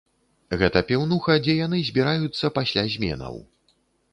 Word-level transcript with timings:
Гэта 0.61 0.81
піўнуха, 0.91 1.35
дзе 1.47 1.53
яны 1.59 1.81
збіраюцца 1.91 2.51
пасля 2.57 2.87
зменаў. 2.95 3.35